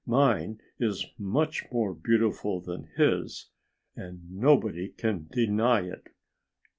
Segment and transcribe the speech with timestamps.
[0.07, 3.51] Mine is much more beautiful than his.
[3.95, 6.07] And nobody can deny it."